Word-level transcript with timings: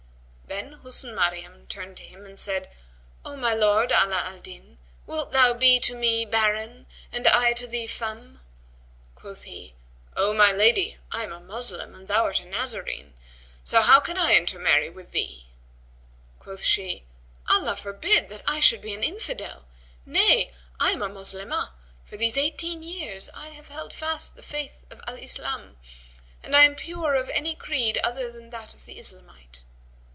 Then 0.51 0.79
Husn 0.83 1.15
Maryam 1.15 1.65
turned 1.67 1.95
to 1.97 2.03
him 2.03 2.25
and 2.25 2.37
said, 2.37 2.69
"O 3.23 3.37
my 3.37 3.53
lord, 3.53 3.89
Ala 3.89 4.17
al 4.25 4.39
Din, 4.39 4.79
wilt 5.07 5.31
thou 5.31 5.53
be 5.53 5.79
to 5.79 5.95
me 5.95 6.25
baron 6.25 6.87
and 7.09 7.25
I 7.25 7.51
be 7.51 7.55
to 7.55 7.67
thee 7.67 7.87
femme?" 7.87 8.41
Quoth 9.15 9.43
he, 9.43 9.75
"O 10.17 10.33
my 10.33 10.51
lady, 10.51 10.97
I 11.09 11.23
am 11.23 11.31
a 11.31 11.39
Moslem 11.39 11.95
and 11.95 12.09
thou 12.09 12.25
art 12.25 12.41
a 12.41 12.45
Nazarene; 12.45 13.13
so 13.63 13.79
how 13.81 14.01
can 14.01 14.17
I 14.17 14.35
intermarry 14.35 14.89
with 14.89 15.11
thee?" 15.11 15.45
Quoth 16.37 16.63
she, 16.63 17.05
"Allah 17.49 17.77
forbid 17.77 18.27
that 18.27 18.43
I 18.45 18.59
should 18.59 18.81
be 18.81 18.93
an 18.93 19.03
infidel! 19.05 19.63
Nay, 20.05 20.51
I 20.81 20.91
am 20.91 21.01
a 21.01 21.07
Moslemah; 21.07 21.71
for 22.05 22.17
these 22.17 22.37
eighteen 22.37 22.83
years 22.83 23.29
I 23.33 23.47
have 23.49 23.69
held 23.69 23.93
fast 23.93 24.35
the 24.35 24.43
Faith 24.43 24.81
of 24.89 24.99
Al 25.07 25.15
Islam 25.15 25.77
and 26.43 26.57
I 26.57 26.63
am 26.63 26.75
pure 26.75 27.13
of 27.15 27.29
any 27.29 27.55
creed 27.55 27.97
other 28.03 28.29
than 28.29 28.49
that 28.49 28.73
of 28.73 28.85
the 28.85 28.99
Islamite." 28.99 29.63